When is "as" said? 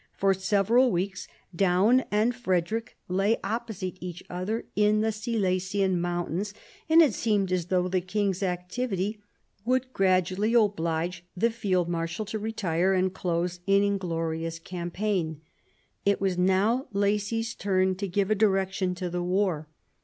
7.51-7.67